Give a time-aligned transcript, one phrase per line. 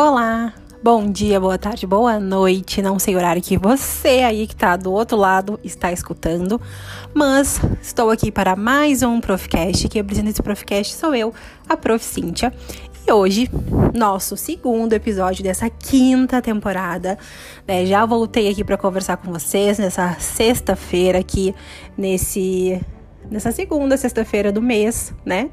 [0.00, 2.80] Olá, bom dia, boa tarde, boa noite.
[2.80, 6.60] Não sei o horário que você aí que tá do outro lado está escutando,
[7.12, 9.88] mas estou aqui para mais um Profcast.
[9.88, 11.34] Que apresenta esse Profcast sou eu,
[11.68, 12.04] a Prof.
[12.04, 12.54] Cíntia.
[13.04, 13.50] E hoje,
[13.92, 17.18] nosso segundo episódio dessa quinta temporada.
[17.66, 17.84] Né?
[17.84, 21.52] Já voltei aqui para conversar com vocês nessa sexta-feira aqui,
[21.96, 22.80] nesse
[23.28, 25.50] nessa segunda sexta-feira do mês, né?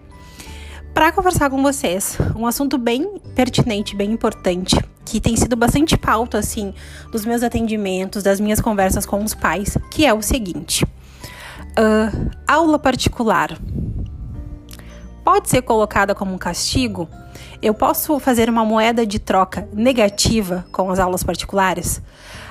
[0.95, 6.39] Para conversar com vocês um assunto bem pertinente, bem importante, que tem sido bastante pauta
[6.39, 6.73] assim
[7.11, 12.79] dos meus atendimentos, das minhas conversas com os pais, que é o seguinte: uh, aula
[12.79, 13.59] particular
[15.21, 17.09] pode ser colocada como um castigo?
[17.61, 22.01] Eu posso fazer uma moeda de troca negativa com as aulas particulares?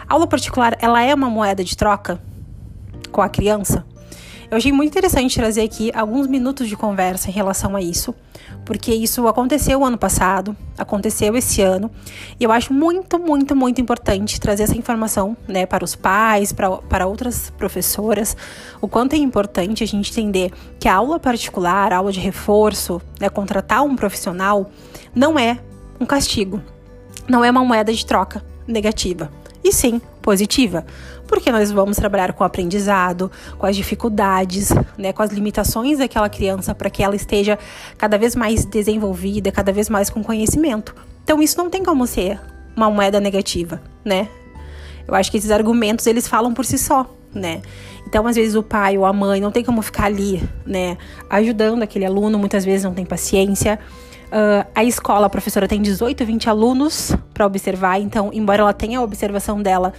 [0.07, 2.21] Aula particular, ela é uma moeda de troca
[3.11, 3.87] com a criança?
[4.55, 8.15] Eu achei muito interessante trazer aqui alguns minutos de conversa em relação a isso,
[8.65, 11.91] porque isso aconteceu ano passado, aconteceu esse ano,
[12.39, 16.71] e eu acho muito, muito, muito importante trazer essa informação né, para os pais, para,
[16.71, 18.37] para outras professoras,
[18.81, 23.03] o quanto é importante a gente entender que a aula particular, a aula de reforço,
[23.19, 24.71] né, contratar um profissional,
[25.13, 25.59] não é
[25.99, 26.63] um castigo,
[27.27, 29.33] não é uma moeda de troca negativa
[29.65, 30.87] e sim positiva,
[31.29, 36.31] porque nós vamos trabalhar com o aprendizado, com as dificuldades, né, com as limitações daquela
[36.31, 37.59] criança para que ela esteja
[37.99, 40.95] cada vez mais desenvolvida, cada vez mais com conhecimento.
[41.23, 42.41] Então isso não tem como ser
[42.75, 44.29] uma moeda negativa, né?
[45.07, 47.61] Eu acho que esses argumentos eles falam por si só, né?
[48.07, 50.97] Então, às vezes o pai ou a mãe não tem como ficar ali, né,
[51.29, 53.79] ajudando aquele aluno, muitas vezes não tem paciência.
[54.27, 58.99] Uh, a escola, a professora tem 18, 20 alunos para observar, então, embora ela tenha
[58.99, 59.93] a observação dela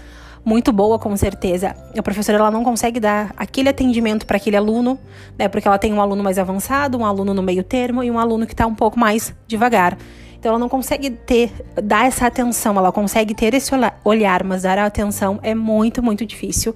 [0.45, 4.99] muito boa, com certeza, a professora ela não consegue dar aquele atendimento para aquele aluno,
[5.37, 5.47] né?
[5.47, 8.45] Porque ela tem um aluno mais avançado, um aluno no meio termo e um aluno
[8.45, 9.97] que está um pouco mais devagar.
[10.37, 11.51] Então ela não consegue ter,
[11.81, 13.71] dar essa atenção, ela consegue ter esse
[14.03, 16.75] olhar, mas dar a atenção é muito, muito difícil.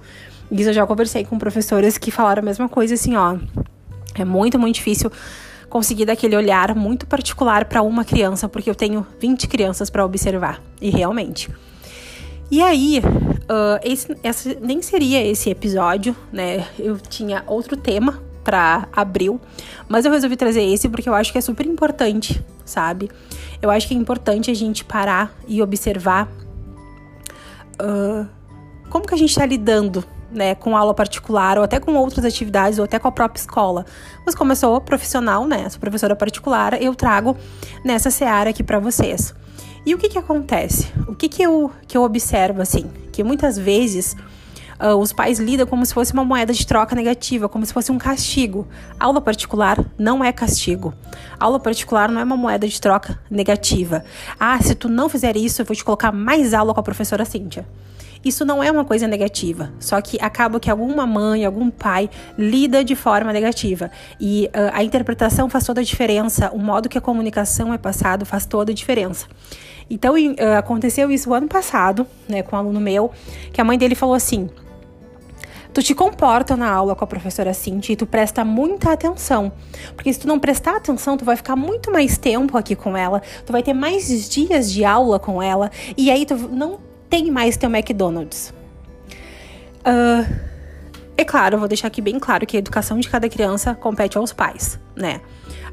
[0.50, 3.36] Isso eu já conversei com professores que falaram a mesma coisa, assim, ó.
[4.18, 5.12] É muito, muito difícil
[5.70, 10.04] conseguir dar aquele olhar muito particular para uma criança, porque eu tenho 20 crianças para
[10.04, 11.48] observar, e realmente.
[12.50, 16.66] E aí, uh, esse, essa nem seria esse episódio, né?
[16.76, 19.40] Eu tinha outro tema para abril,
[19.88, 23.08] mas eu resolvi trazer esse porque eu acho que é super importante, sabe?
[23.62, 26.28] Eu acho que é importante a gente parar e observar
[27.80, 28.26] uh,
[28.88, 32.78] como que a gente está lidando né, com aula particular ou até com outras atividades
[32.78, 33.84] ou até com a própria escola.
[34.24, 37.36] Mas como eu sou profissional, né, sou professora particular, eu trago
[37.84, 39.34] nessa seara aqui para vocês.
[39.84, 40.92] E o que que acontece?
[41.08, 42.90] O que que eu, que eu observo, assim?
[43.10, 44.14] Que muitas vezes
[44.80, 47.90] uh, os pais lidam como se fosse uma moeda de troca negativa, como se fosse
[47.90, 48.68] um castigo.
[48.98, 50.92] Aula particular não é castigo.
[51.38, 54.04] Aula particular não é uma moeda de troca negativa.
[54.38, 57.24] Ah, se tu não fizer isso, eu vou te colocar mais aula com a professora
[57.24, 57.66] Cíntia.
[58.24, 62.84] Isso não é uma coisa negativa, só que acaba que alguma mãe, algum pai lida
[62.84, 63.90] de forma negativa.
[64.20, 68.26] E uh, a interpretação faz toda a diferença, o modo que a comunicação é passado
[68.26, 69.26] faz toda a diferença.
[69.88, 73.10] Então, uh, aconteceu isso ano passado, né, com um aluno meu,
[73.52, 74.50] que a mãe dele falou assim:
[75.72, 79.50] tu te comporta na aula com a professora Cintia e tu presta muita atenção.
[79.94, 83.22] Porque se tu não prestar atenção, tu vai ficar muito mais tempo aqui com ela,
[83.46, 87.56] tu vai ter mais dias de aula com ela, e aí tu não tem mais
[87.56, 88.54] teu McDonald's.
[89.80, 90.50] Uh,
[91.16, 94.32] é claro, vou deixar aqui bem claro que a educação de cada criança compete aos
[94.32, 95.20] pais, né?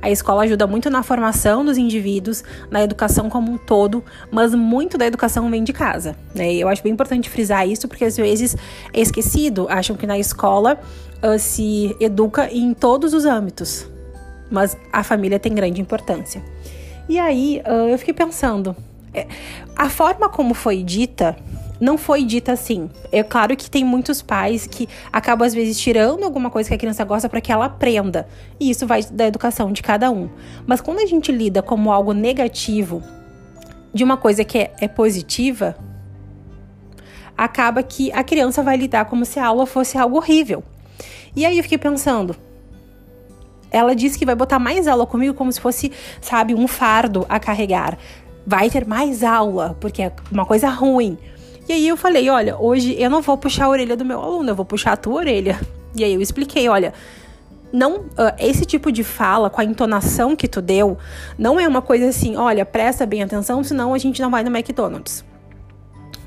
[0.01, 4.97] A escola ajuda muito na formação dos indivíduos, na educação como um todo, mas muito
[4.97, 6.53] da educação vem de casa, né?
[6.53, 8.57] Eu acho bem importante frisar isso, porque às vezes
[8.93, 10.79] é esquecido, acham que na escola
[11.23, 13.89] uh, se educa em todos os âmbitos,
[14.51, 16.43] mas a família tem grande importância.
[17.07, 18.75] E aí uh, eu fiquei pensando,
[19.75, 21.35] a forma como foi dita
[21.79, 22.89] não foi dita assim.
[23.11, 26.77] É claro que tem muitos pais que acabam às vezes tirando alguma coisa que a
[26.77, 28.27] criança gosta para que ela aprenda.
[28.59, 30.29] E isso vai da educação de cada um.
[30.65, 33.03] Mas quando a gente lida como algo negativo
[33.93, 35.75] de uma coisa que é, é positiva,
[37.37, 40.63] acaba que a criança vai lidar como se a aula fosse algo horrível.
[41.35, 42.35] E aí eu fiquei pensando,
[43.69, 47.39] ela disse que vai botar mais aula comigo como se fosse, sabe, um fardo a
[47.39, 47.97] carregar
[48.47, 51.17] vai ter mais aula, porque é uma coisa ruim.
[51.67, 54.49] E aí eu falei, olha, hoje eu não vou puxar a orelha do meu aluno,
[54.49, 55.59] eu vou puxar a tua orelha.
[55.93, 56.93] E aí eu expliquei, olha,
[57.73, 60.97] não uh, esse tipo de fala com a entonação que tu deu
[61.37, 64.55] não é uma coisa assim, olha, presta bem atenção, senão a gente não vai no
[64.55, 65.25] McDonald's.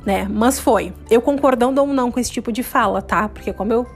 [0.05, 0.27] Né?
[0.31, 0.93] Mas foi.
[1.11, 3.29] Eu concordando ou não com esse tipo de fala, tá?
[3.31, 3.87] Porque como eu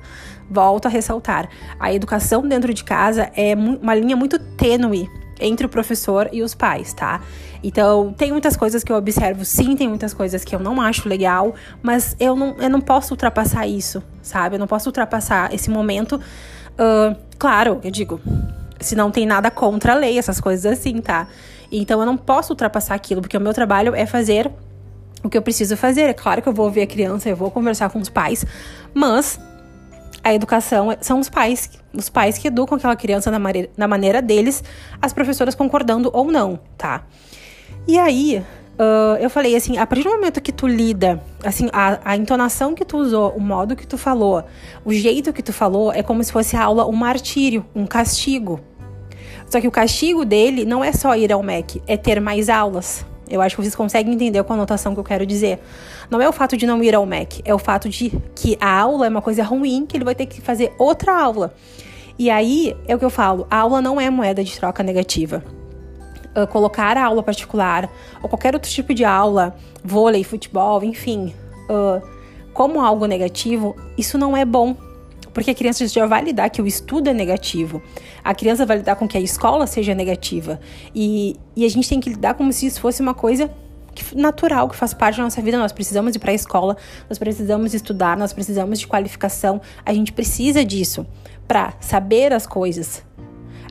[0.50, 1.49] volto a ressaltar,
[1.79, 5.11] a educação dentro de casa é uma linha muito tênue
[5.41, 7.21] entre o professor e os pais, tá?
[7.63, 11.09] Então, tem muitas coisas que eu observo, sim, tem muitas coisas que eu não acho
[11.09, 14.57] legal, mas eu não, eu não posso ultrapassar isso, sabe?
[14.57, 16.21] Eu não posso ultrapassar esse momento.
[16.73, 18.21] Uh, claro, eu digo,
[18.81, 21.27] se não tem nada contra a lei, essas coisas assim, tá?
[21.73, 24.51] Então, eu não posso ultrapassar aquilo, porque o meu trabalho é fazer
[25.23, 26.03] o que eu preciso fazer.
[26.03, 28.45] É claro que eu vou ouvir a criança, eu vou conversar com os pais,
[28.93, 29.41] mas
[30.25, 34.23] a educação são os pais, os pais que educam aquela criança na, maneira, na maneira
[34.23, 34.65] deles,
[35.00, 37.05] as professoras concordando ou não, tá?
[37.87, 38.43] E aí,
[38.79, 42.75] uh, eu falei assim, a partir do momento que tu lida, assim, a, a entonação
[42.75, 44.43] que tu usou, o modo que tu falou,
[44.82, 48.61] o jeito que tu falou, é como se fosse a aula um martírio, um castigo.
[49.47, 53.05] Só que o castigo dele não é só ir ao MEC, é ter mais aulas.
[53.29, 55.59] Eu acho que vocês conseguem entender a conotação que eu quero dizer.
[56.11, 58.81] Não é o fato de não ir ao MEC, é o fato de que a
[58.81, 61.55] aula é uma coisa ruim, que ele vai ter que fazer outra aula.
[62.19, 65.43] E aí é o que eu falo: a aula não é moeda de troca negativa.
[66.37, 67.88] Uh, colocar a aula particular
[68.21, 69.55] ou qualquer outro tipo de aula,
[69.85, 71.32] vôlei, futebol, enfim,
[71.71, 72.05] uh,
[72.53, 74.76] como algo negativo, isso não é bom.
[75.35, 77.83] Porque a criança já vai lidar que o estudo é negativo.
[78.23, 80.61] A criança vai lidar com que a escola seja negativa.
[80.95, 83.51] E, e a gente tem que lidar como se isso fosse uma coisa
[84.15, 85.59] natural, que faz parte da nossa vida.
[85.59, 86.77] Nós precisamos ir para a escola,
[87.09, 89.61] nós precisamos estudar, nós precisamos de qualificação.
[89.85, 91.07] A gente precisa disso
[91.47, 93.05] para saber as coisas.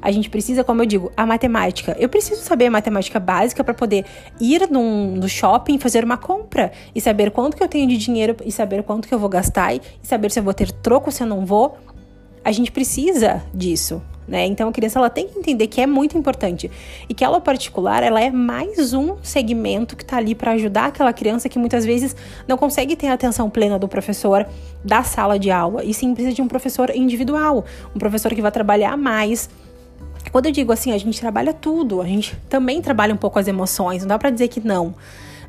[0.04, 1.96] A gente precisa, como eu digo, a matemática.
[1.98, 4.04] Eu preciso saber a matemática básica para poder
[4.38, 8.36] ir num, no shopping, fazer uma compra e saber quanto que eu tenho de dinheiro
[8.44, 11.24] e saber quanto que eu vou gastar e saber se eu vou ter troco se
[11.24, 11.78] eu não vou.
[12.44, 14.02] A gente precisa disso.
[14.28, 14.46] Né?
[14.46, 16.72] Então a criança ela tem que entender que é muito importante
[17.10, 21.12] e que aula particular ela é mais um segmento que está ali para ajudar aquela
[21.12, 22.16] criança que muitas vezes
[22.48, 24.48] não consegue ter a atenção plena do professor
[24.84, 28.52] da sala de aula e sim precisa de um professor individual, um professor que vai
[28.52, 29.50] trabalhar mais.
[30.32, 33.48] Quando eu digo assim, a gente trabalha tudo, a gente também trabalha um pouco as
[33.48, 34.96] emoções, não dá para dizer que não.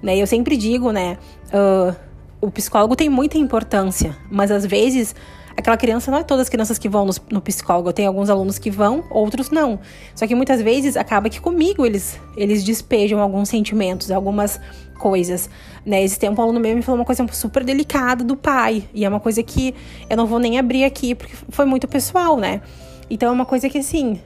[0.03, 0.17] Né?
[0.19, 1.17] Eu sempre digo, né?
[1.47, 1.97] Uh,
[2.41, 5.15] o psicólogo tem muita importância, mas às vezes
[5.57, 7.93] aquela criança não é todas as crianças que vão no, no psicólogo.
[7.93, 9.79] Tem alguns alunos que vão, outros não.
[10.15, 14.61] Só que muitas vezes acaba que comigo eles, eles despejam alguns sentimentos, algumas
[14.99, 15.49] coisas.
[15.87, 16.05] Né?
[16.05, 18.85] Esse tempo um aluno meu me falou uma coisa super delicada do pai.
[18.93, 19.75] E é uma coisa que
[20.11, 22.61] eu não vou nem abrir aqui, porque foi muito pessoal, né?
[23.09, 24.21] Então é uma coisa que assim,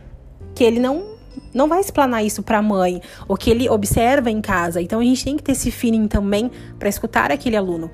[0.54, 1.18] que ele não
[1.54, 4.82] não vai explanar isso para a mãe, ou que ele observa em casa.
[4.82, 7.90] Então a gente tem que ter esse feeling também para escutar aquele aluno.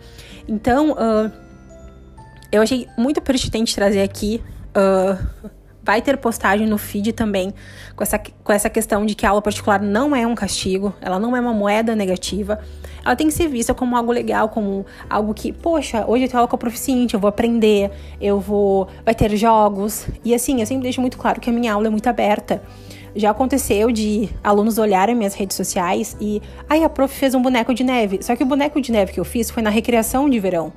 [0.48, 1.30] Então, uh,
[2.50, 4.42] eu achei muito pertinente trazer aqui.
[4.70, 5.50] Uh,
[5.84, 7.52] vai ter postagem no feed também
[7.94, 11.18] com essa, com essa questão de que a aula particular não é um castigo, ela
[11.18, 12.58] não é uma moeda negativa.
[13.04, 16.38] Ela tem que ser vista como algo legal, como algo que, poxa, hoje eu tenho
[16.38, 18.88] aula com a proficiente, eu vou aprender, eu vou.
[19.04, 20.06] vai ter jogos.
[20.24, 22.62] E assim, eu sempre deixo muito claro que a minha aula é muito aberta.
[23.16, 27.72] Já aconteceu de alunos olharem minhas redes sociais e, ai, a prof fez um boneco
[27.72, 28.18] de neve.
[28.22, 30.72] Só que o boneco de neve que eu fiz foi na recreação de verão.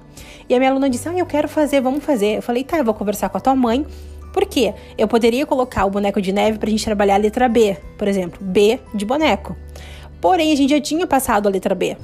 [0.48, 2.38] E a minha aluna disse, ah, eu quero fazer, vamos fazer.
[2.38, 3.86] Eu falei, tá, eu vou conversar com a tua mãe.
[4.32, 4.74] Por quê?
[4.98, 8.40] Eu poderia colocar o boneco de neve pra gente trabalhar a letra B, por exemplo,
[8.42, 9.56] B de boneco.
[10.22, 11.98] Porém, a gente já tinha passado a letra B.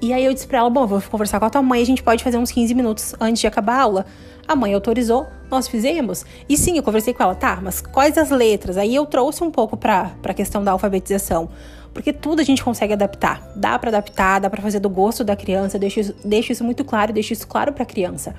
[0.00, 2.02] E aí eu disse pra ela, bom, vou conversar com a tua mãe, a gente
[2.02, 4.06] pode fazer uns 15 minutos antes de acabar a aula.
[4.46, 6.24] A mãe autorizou, nós fizemos.
[6.48, 8.76] E sim, eu conversei com ela, tá, mas quais as letras?
[8.76, 11.48] Aí eu trouxe um pouco para a questão da alfabetização.
[11.92, 13.50] Porque tudo a gente consegue adaptar.
[13.56, 16.84] Dá para adaptar, dá para fazer do gosto da criança, deixa isso, deixa isso muito
[16.84, 18.34] claro, deixa isso claro para a criança.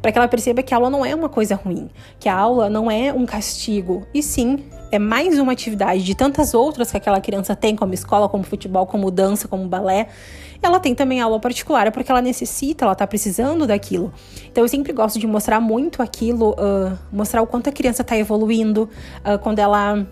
[0.00, 1.90] Para que ela perceba que a aula não é uma coisa ruim,
[2.20, 6.54] que a aula não é um castigo, e sim é mais uma atividade de tantas
[6.54, 10.08] outras que aquela criança tem, como escola, como futebol, como dança, como balé.
[10.62, 14.12] Ela tem também aula particular, porque ela necessita, ela tá precisando daquilo.
[14.50, 18.16] Então eu sempre gosto de mostrar muito aquilo, uh, mostrar o quanto a criança tá
[18.16, 18.88] evoluindo,
[19.18, 20.06] uh, quando ela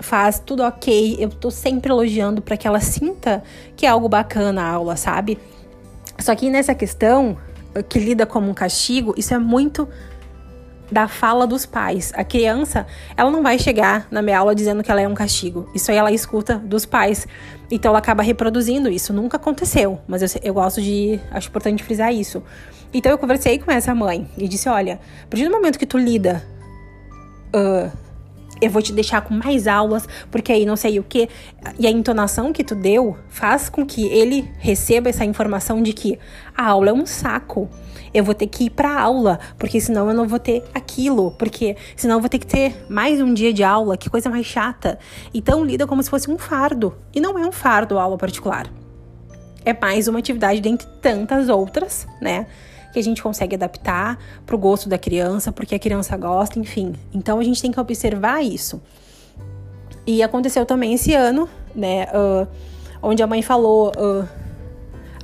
[0.00, 1.16] faz tudo ok.
[1.18, 3.42] Eu tô sempre elogiando para que ela sinta
[3.76, 5.38] que é algo bacana a aula, sabe?
[6.18, 7.36] Só que nessa questão,
[7.82, 9.88] que lida como um castigo, isso é muito
[10.90, 12.12] da fala dos pais.
[12.14, 15.68] A criança, ela não vai chegar na minha aula dizendo que ela é um castigo.
[15.74, 17.26] Isso aí ela escuta dos pais.
[17.70, 19.12] Então ela acaba reproduzindo isso.
[19.12, 21.20] Nunca aconteceu, mas eu, eu gosto de.
[21.30, 22.42] Acho importante frisar isso.
[22.92, 25.98] Então eu conversei com essa mãe e disse: olha, a partir do momento que tu
[25.98, 26.42] lida.
[27.54, 28.05] Uh,
[28.60, 31.28] eu vou te deixar com mais aulas, porque aí não sei o que.
[31.78, 36.18] E a entonação que tu deu faz com que ele receba essa informação de que
[36.56, 37.68] a aula é um saco
[38.16, 41.76] eu vou ter que ir para aula, porque senão eu não vou ter aquilo, porque
[41.94, 44.98] senão eu vou ter que ter mais um dia de aula, que coisa mais chata.
[45.34, 48.72] Então lida como se fosse um fardo, e não é um fardo a aula particular.
[49.66, 52.46] É mais uma atividade dentre tantas outras, né?
[52.96, 56.94] Que a gente consegue adaptar pro gosto da criança, porque a criança gosta, enfim.
[57.12, 58.80] Então a gente tem que observar isso.
[60.06, 62.06] E aconteceu também esse ano, né?
[62.06, 62.48] Uh,
[63.02, 63.92] onde a mãe falou.
[63.98, 64.26] Uh,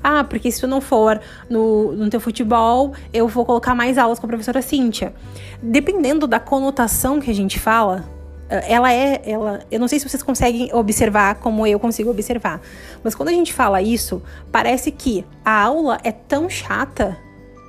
[0.05, 4.19] ah, porque se tu não for no, no teu futebol, eu vou colocar mais aulas
[4.19, 5.15] com a professora Cíntia.
[5.63, 8.05] Dependendo da conotação que a gente fala,
[8.51, 12.61] ela é, ela, eu não sei se vocês conseguem observar como eu consigo observar,
[13.03, 17.17] mas quando a gente fala isso, parece que a aula é tão chata,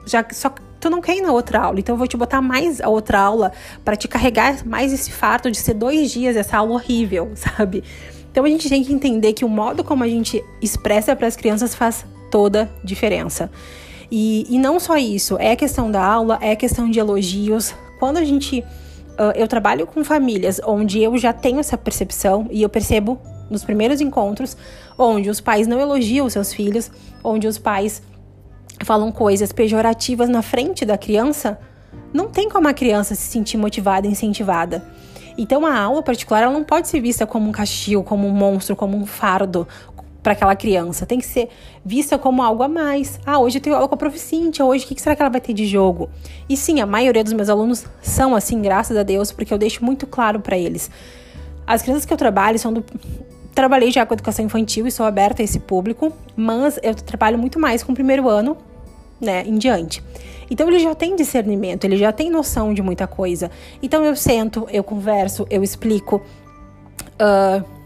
[0.05, 2.81] já só tu não quer ir na outra aula, então eu vou te botar mais
[2.81, 3.53] a outra aula
[3.85, 7.83] para te carregar mais esse fardo de ser dois dias essa aula horrível, sabe?
[8.31, 11.35] Então a gente tem que entender que o modo como a gente expressa para as
[11.35, 13.49] crianças faz toda diferença.
[14.11, 17.73] E, e não só isso, é questão da aula, é questão de elogios.
[17.99, 18.63] Quando a gente.
[19.13, 23.63] Uh, eu trabalho com famílias onde eu já tenho essa percepção e eu percebo nos
[23.63, 24.57] primeiros encontros
[24.97, 26.89] onde os pais não elogiam os seus filhos,
[27.23, 28.01] onde os pais
[28.83, 31.59] falam coisas pejorativas na frente da criança,
[32.13, 34.85] não tem como a criança se sentir motivada, incentivada.
[35.37, 38.75] Então a aula particular ela não pode ser vista como um castigo, como um monstro,
[38.75, 39.67] como um fardo
[40.21, 41.05] para aquela criança.
[41.05, 41.49] Tem que ser
[41.83, 43.19] vista como algo a mais.
[43.25, 44.17] Ah, hoje eu tenho aula com a prof.
[44.17, 46.09] Cíntia, hoje o que será que ela vai ter de jogo?
[46.47, 49.83] E sim, a maioria dos meus alunos são assim, graças a Deus, porque eu deixo
[49.83, 50.89] muito claro para eles.
[51.67, 52.83] As crianças que eu trabalho são do
[53.53, 57.59] trabalhei já com educação infantil e sou aberta a esse público, mas eu trabalho muito
[57.59, 58.57] mais com o primeiro ano,
[59.19, 60.03] né, em diante.
[60.49, 63.49] Então ele já tem discernimento, ele já tem noção de muita coisa.
[63.81, 66.21] Então eu sento, eu converso, eu explico.
[67.13, 67.83] Uh,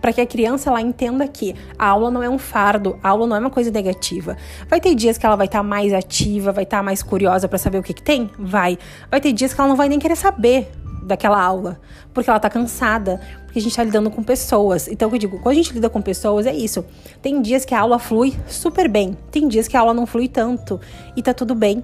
[0.00, 3.26] para que a criança ela entenda que a aula não é um fardo, a aula
[3.26, 4.36] não é uma coisa negativa.
[4.68, 7.48] Vai ter dias que ela vai estar tá mais ativa, vai estar tá mais curiosa
[7.48, 8.30] para saber o que, que tem?
[8.38, 8.78] Vai.
[9.10, 10.70] Vai ter dias que ela não vai nem querer saber
[11.06, 11.80] daquela aula,
[12.12, 14.88] porque ela tá cansada, porque a gente tá lidando com pessoas.
[14.88, 16.84] Então, eu digo, quando a gente lida com pessoas, é isso.
[17.22, 20.28] Tem dias que a aula flui super bem, tem dias que a aula não flui
[20.28, 20.80] tanto,
[21.16, 21.82] e tá tudo bem.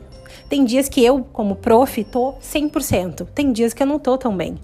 [0.48, 4.36] Tem dias que eu, como prof, tô 100%, tem dias que eu não tô tão
[4.36, 4.58] bem.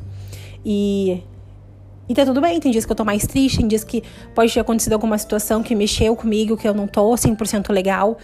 [0.64, 1.22] E
[2.08, 4.02] e tá tudo bem, tem dias que eu tô mais triste, tem dias que
[4.34, 8.16] pode ter acontecido alguma situação que mexeu comigo, que eu não tô 100% legal.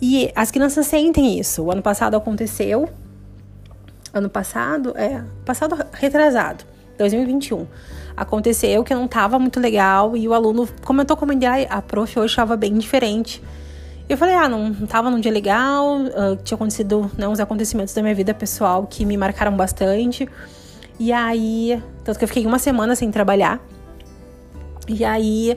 [0.00, 1.62] E as crianças sentem isso.
[1.62, 2.90] O ano passado aconteceu,
[4.12, 6.64] ano passado, é, passado retrasado,
[6.98, 7.66] 2021.
[8.16, 12.56] Aconteceu que não tava muito legal e o aluno comentou comigo, a prof hoje estava
[12.56, 13.42] bem diferente.
[14.08, 17.94] Eu falei, ah, não, não tava num dia legal, uh, tinha acontecido né, uns acontecimentos
[17.94, 20.28] da minha vida pessoal que me marcaram bastante.
[20.98, 23.60] E aí, tanto que eu fiquei uma semana sem trabalhar.
[24.86, 25.56] E aí,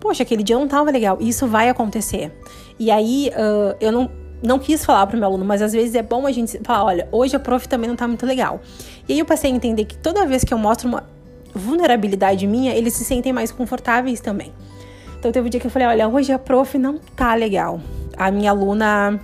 [0.00, 1.18] poxa, aquele dia não tava legal.
[1.20, 2.32] Isso vai acontecer.
[2.78, 4.10] E aí, uh, eu não,
[4.42, 7.08] não quis falar pro meu aluno, mas às vezes é bom a gente falar, olha,
[7.12, 8.60] hoje a prof também não tá muito legal.
[9.08, 11.04] E aí eu passei a entender que toda vez que eu mostro uma
[11.54, 14.52] vulnerabilidade minha, eles se sentem mais confortáveis também.
[15.18, 17.80] Então teve um dia que eu falei, olha, hoje a prof não tá legal.
[18.16, 19.20] A minha aluna,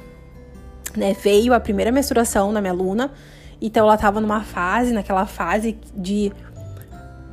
[0.95, 3.11] né, veio a primeira menstruação na minha aluna,
[3.61, 6.31] então ela tava numa fase, naquela fase de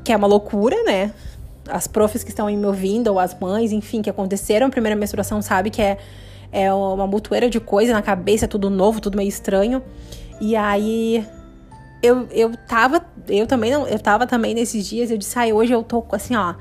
[0.04, 1.14] que é uma loucura, né?
[1.68, 5.42] As profs que estão me ouvindo, ou as mães, enfim, que aconteceram a primeira menstruação,
[5.42, 5.98] sabe que é
[6.54, 9.82] é uma mutueira de coisa na cabeça, tudo novo, tudo meio estranho.
[10.40, 11.26] E aí
[12.02, 15.74] eu, eu tava, eu também não, eu tava também nesses dias, eu disse, ai, hoje
[15.74, 16.54] eu tô assim, ó,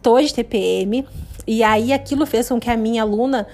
[0.00, 1.06] tô de TPM.
[1.46, 3.46] E aí aquilo fez com que a minha aluna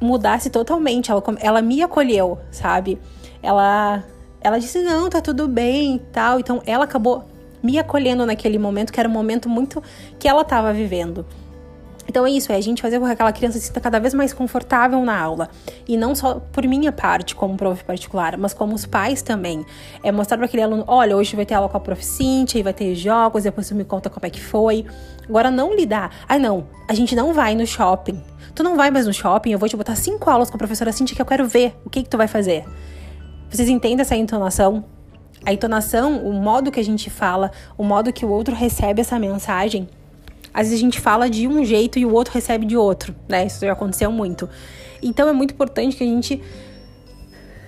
[0.00, 1.10] mudasse totalmente.
[1.10, 2.98] Ela, ela me acolheu, sabe?
[3.40, 4.02] Ela,
[4.40, 6.40] ela disse, não, tá tudo bem e tal.
[6.40, 7.24] Então ela acabou
[7.62, 9.82] me acolhendo naquele momento, que era um momento muito
[10.18, 11.24] que ela tava vivendo.
[12.10, 14.12] Então é isso, é a gente fazer com que aquela criança se sinta cada vez
[14.12, 15.48] mais confortável na aula.
[15.86, 19.64] E não só por minha parte, como prof particular, mas como os pais também.
[20.02, 22.64] É mostrar para aquele aluno: olha, hoje vai ter aula com a prof Cintia, e
[22.64, 24.84] vai ter jogos, depois você me conta como é que foi.
[25.28, 26.10] Agora não lidar.
[26.28, 28.20] Ah, não, a gente não vai no shopping.
[28.56, 30.90] Tu não vai mais no shopping, eu vou te botar cinco aulas com a professora
[30.90, 32.64] Cintia que eu quero ver o que, que tu vai fazer.
[33.48, 34.84] Vocês entendem essa entonação?
[35.46, 39.16] A entonação, o modo que a gente fala, o modo que o outro recebe essa
[39.16, 39.88] mensagem
[40.52, 43.46] às vezes a gente fala de um jeito e o outro recebe de outro, né?
[43.46, 44.48] Isso já aconteceu muito.
[45.02, 46.42] Então é muito importante que a gente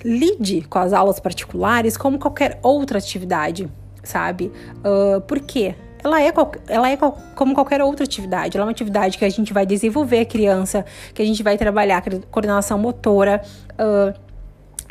[0.05, 3.69] lide com as aulas particulares como qualquer outra atividade,
[4.03, 4.53] sabe?
[4.79, 5.75] Uh, por quê?
[6.05, 6.33] Ela é,
[6.67, 6.97] ela é
[7.37, 8.57] como qualquer outra atividade.
[8.57, 10.85] Ela é uma atividade que a gente vai desenvolver a criança,
[11.15, 13.41] que a gente vai trabalhar coordenação motora,
[13.75, 14.13] uh,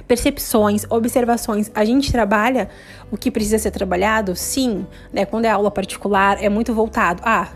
[0.08, 1.70] percepções, observações.
[1.76, 2.70] A gente trabalha
[3.12, 5.26] o que precisa ser trabalhado, sim, né?
[5.26, 7.22] Quando é aula particular, é muito voltado.
[7.26, 7.50] Ah,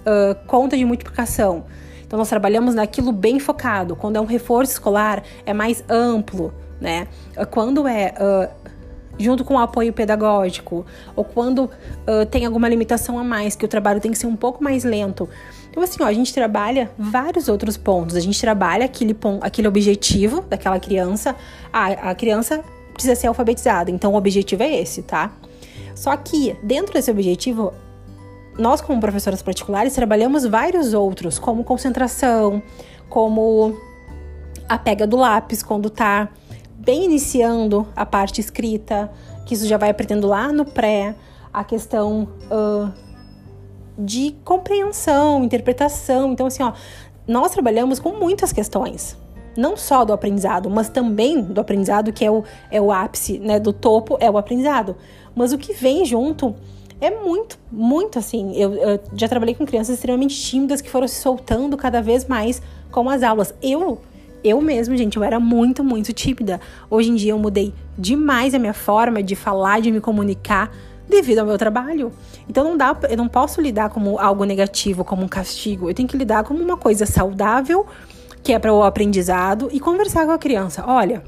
[0.00, 1.64] uh, conta de multiplicação.
[2.06, 3.94] Então, nós trabalhamos naquilo bem focado.
[3.94, 7.06] Quando é um reforço escolar, é mais amplo, né?
[7.50, 8.70] Quando é uh,
[9.20, 13.68] junto com o apoio pedagógico, ou quando uh, tem alguma limitação a mais, que o
[13.68, 15.28] trabalho tem que ser um pouco mais lento.
[15.70, 18.16] Então, assim, ó, a gente trabalha vários outros pontos.
[18.16, 21.36] A gente trabalha aquele, ponto, aquele objetivo daquela criança.
[21.72, 25.30] A criança precisa ser alfabetizada, então o objetivo é esse, tá?
[25.94, 27.72] Só que, dentro desse objetivo,
[28.60, 32.62] nós, como professoras particulares, trabalhamos vários outros, como concentração,
[33.08, 33.76] como
[34.68, 36.28] a pega do lápis quando tá
[36.74, 39.10] bem iniciando a parte escrita,
[39.46, 41.14] que isso já vai aprendendo lá no pré,
[41.52, 42.92] a questão uh,
[43.98, 46.32] de compreensão, interpretação.
[46.32, 46.72] Então, assim, ó,
[47.26, 49.16] nós trabalhamos com muitas questões.
[49.56, 53.58] Não só do aprendizado, mas também do aprendizado, que é o, é o ápice, né?
[53.58, 54.96] Do topo é o aprendizado.
[55.34, 56.54] Mas o que vem junto
[57.00, 58.54] é muito, muito assim.
[58.54, 62.60] Eu, eu, já trabalhei com crianças extremamente tímidas que foram se soltando cada vez mais
[62.90, 63.54] com as aulas.
[63.62, 64.00] Eu,
[64.44, 66.60] eu mesmo, gente, eu era muito, muito tímida.
[66.90, 70.70] Hoje em dia eu mudei demais a minha forma de falar, de me comunicar
[71.08, 72.12] devido ao meu trabalho.
[72.48, 75.88] Então não dá, eu não posso lidar como algo negativo, como um castigo.
[75.88, 77.86] Eu tenho que lidar como uma coisa saudável,
[78.42, 80.84] que é para o aprendizado e conversar com a criança.
[80.86, 81.22] Olha,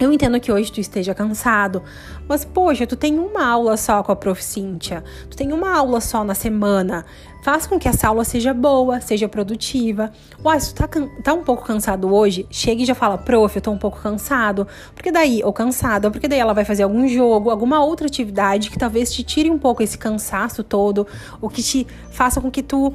[0.00, 1.82] eu entendo que hoje tu esteja cansado,
[2.28, 4.42] mas poxa, tu tem uma aula só com a Prof.
[4.42, 7.04] Cíntia, tu tem uma aula só na semana.
[7.42, 10.10] Faz com que essa aula seja boa, seja produtiva.
[10.42, 10.88] Uai, se tu tá,
[11.22, 14.66] tá um pouco cansado hoje, chega e já fala, prof, eu tô um pouco cansado.
[14.94, 18.78] Porque daí, ou cansada, porque daí ela vai fazer algum jogo, alguma outra atividade que
[18.78, 21.06] talvez te tire um pouco esse cansaço todo,
[21.40, 22.94] ou que te faça com que tu,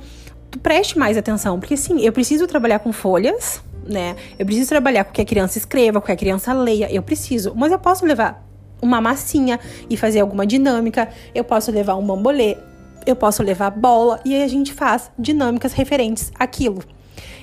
[0.49, 1.59] tu preste mais atenção.
[1.59, 4.15] Porque sim, eu preciso trabalhar com folhas, né?
[4.37, 7.53] Eu preciso trabalhar com que a criança escreva, com que a criança leia, eu preciso.
[7.55, 8.45] Mas eu posso levar
[8.81, 12.57] uma massinha e fazer alguma dinâmica, eu posso levar um bambolê,
[13.05, 16.81] eu posso levar bola e aí a gente faz dinâmicas referentes àquilo.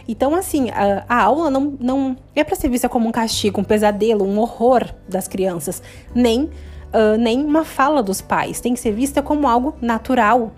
[0.09, 3.65] Então, assim, a, a aula não, não é para ser vista como um castigo, um
[3.65, 5.83] pesadelo, um horror das crianças,
[6.15, 8.61] nem, uh, nem uma fala dos pais.
[8.61, 10.53] Tem que ser vista como algo natural,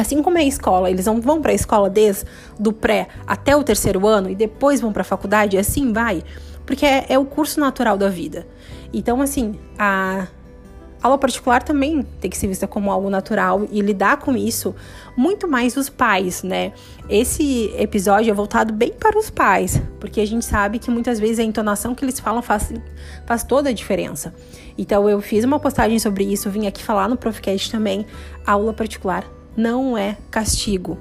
[0.00, 2.24] Assim como é a escola, eles não vão para a escola desde
[2.58, 6.22] do pré até o terceiro ano e depois vão para a faculdade, e assim vai,
[6.64, 8.46] porque é, é, o curso natural da vida.
[8.94, 10.26] Então, assim, a
[11.02, 14.74] aula particular também tem que ser vista como algo natural e lidar com isso
[15.14, 16.72] muito mais os pais, né?
[17.06, 21.40] Esse episódio é voltado bem para os pais, porque a gente sabe que muitas vezes
[21.40, 22.72] a entonação que eles falam faz,
[23.26, 24.32] faz toda a diferença.
[24.78, 28.06] Então, eu fiz uma postagem sobre isso, vim aqui falar no Profcast também,
[28.46, 30.98] aula particular não é castigo.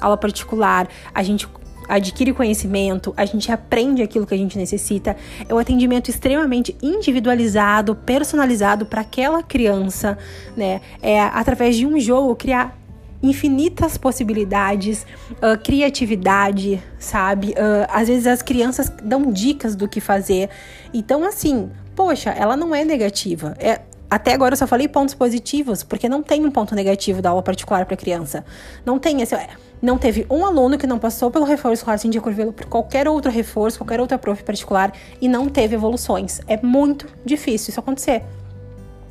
[0.00, 1.48] Aula particular, a gente
[1.88, 5.16] adquire conhecimento, a gente aprende aquilo que a gente necessita.
[5.48, 10.18] É um atendimento extremamente individualizado, personalizado para aquela criança,
[10.56, 10.80] né?
[11.00, 12.76] É através de um jogo criar
[13.22, 17.50] infinitas possibilidades, uh, criatividade, sabe?
[17.50, 20.50] Uh, às vezes as crianças dão dicas do que fazer.
[20.92, 23.56] Então, assim, poxa, ela não é negativa.
[23.58, 27.30] É, até agora eu só falei pontos positivos, porque não tem um ponto negativo da
[27.30, 28.44] aula particular para criança.
[28.84, 29.36] Não tem esse.
[29.82, 33.30] Não teve um aluno que não passou pelo reforço escolar sem Curvelo por qualquer outro
[33.30, 36.40] reforço, qualquer outra prof particular e não teve evoluções.
[36.46, 38.22] É muito difícil isso acontecer.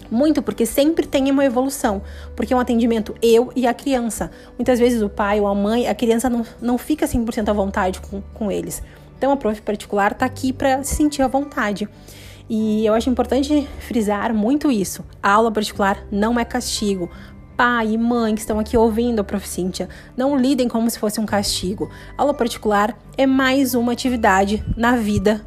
[0.09, 2.01] Muito, porque sempre tem uma evolução.
[2.35, 4.31] Porque é um atendimento eu e a criança.
[4.57, 7.99] Muitas vezes o pai ou a mãe, a criança não, não fica 100% à vontade
[7.99, 8.81] com, com eles.
[9.17, 11.87] Então a prof particular está aqui para se sentir à vontade.
[12.49, 15.03] E eu acho importante frisar muito isso.
[15.21, 17.09] A aula particular não é castigo.
[17.57, 19.47] Pai e mãe que estão aqui ouvindo a Prof.
[19.47, 21.89] Cíntia, não lidem como se fosse um castigo.
[22.17, 25.41] A aula particular é mais uma atividade na vida,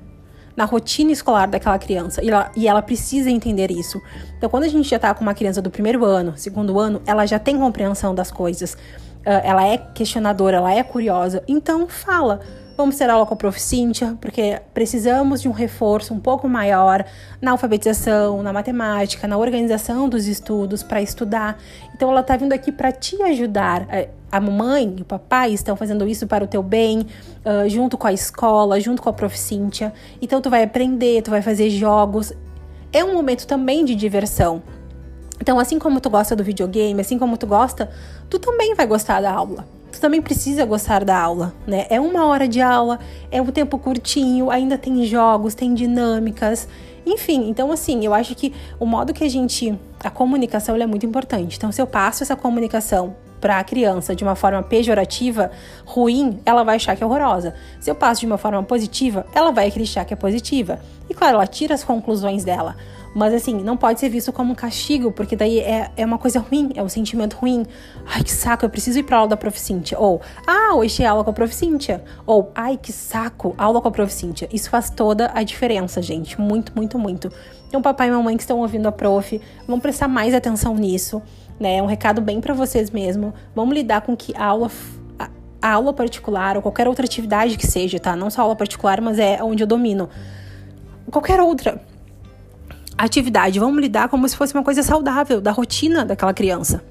[0.56, 2.24] na rotina escolar daquela criança.
[2.24, 4.00] E ela, e ela precisa entender isso.
[4.36, 7.26] Então, quando a gente já está com uma criança do primeiro ano, segundo ano, ela
[7.26, 8.72] já tem compreensão das coisas.
[8.72, 11.44] Uh, ela é questionadora, ela é curiosa.
[11.46, 12.40] Então, fala
[12.78, 13.60] Vamos ter aula com a Prof.
[13.60, 17.04] Cíntia, porque precisamos de um reforço um pouco maior
[17.42, 21.58] na alfabetização, na matemática, na organização dos estudos para estudar.
[21.92, 23.84] Então ela está vindo aqui para te ajudar.
[23.88, 27.98] É, a mamãe e o papai estão fazendo isso para o teu bem, uh, junto
[27.98, 29.36] com a escola, junto com a Prof.
[29.36, 29.92] Cíntia.
[30.22, 32.32] Então tu vai aprender, tu vai fazer jogos.
[32.92, 34.62] É um momento também de diversão.
[35.40, 37.90] Então, assim como tu gosta do videogame, assim como tu gosta,
[38.30, 41.86] tu também vai gostar da aula tu também precisa gostar da aula, né?
[41.90, 42.98] É uma hora de aula,
[43.30, 46.68] é um tempo curtinho, ainda tem jogos, tem dinâmicas,
[47.06, 47.48] enfim.
[47.48, 49.78] Então, assim, eu acho que o modo que a gente.
[50.02, 51.56] A comunicação é muito importante.
[51.56, 55.50] Então, se eu passo essa comunicação para a criança de uma forma pejorativa,
[55.84, 57.54] ruim, ela vai achar que é horrorosa.
[57.80, 60.80] Se eu passo de uma forma positiva, ela vai acreditar que é positiva.
[61.08, 62.76] E claro, ela tira as conclusões dela.
[63.14, 66.38] Mas assim, não pode ser visto como um castigo, porque daí é, é uma coisa
[66.40, 67.66] ruim, é um sentimento ruim.
[68.06, 69.58] Ai, que saco, eu preciso ir pra aula da Prof.
[69.58, 69.98] Cíntia.
[69.98, 71.54] Ou, ah, hoje é aula com a Prof.
[71.54, 72.04] Cíntia.
[72.26, 74.12] Ou, ai, que saco, aula com a Prof.
[74.12, 74.48] Cíntia.
[74.52, 76.40] Isso faz toda a diferença, gente.
[76.40, 77.32] Muito, muito, muito.
[77.68, 81.22] Então, papai e mamãe que estão ouvindo a prof, vão prestar mais atenção nisso,
[81.60, 81.76] né?
[81.76, 83.34] É um recado bem para vocês mesmo.
[83.54, 84.70] Vamos lidar com que aula
[85.60, 88.14] a aula particular ou qualquer outra atividade que seja, tá?
[88.14, 90.08] Não só aula particular, mas é onde eu domino.
[91.10, 91.80] Qualquer outra
[93.04, 96.82] atividade, vamos lidar como se fosse uma coisa saudável da rotina daquela criança,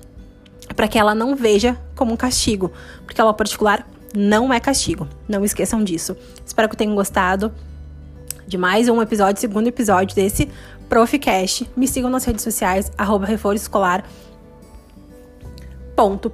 [0.75, 2.71] para que ela não veja como um castigo,
[3.05, 5.07] porque aula particular não é castigo.
[5.27, 6.15] Não esqueçam disso.
[6.45, 7.51] Espero que tenham gostado
[8.47, 10.49] de mais um episódio, segundo episódio desse
[10.87, 11.69] Proficast.
[11.75, 14.03] Me sigam nas redes sociais, arroba escolar.
[15.95, 16.31] Ponto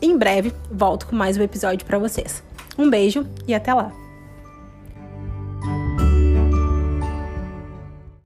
[0.00, 2.42] Em breve volto com mais um episódio para vocês.
[2.78, 4.09] Um beijo e até lá!